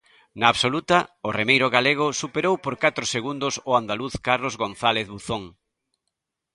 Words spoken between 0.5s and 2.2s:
absoluta, o remeiro galego